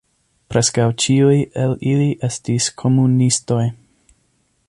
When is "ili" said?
1.91-2.09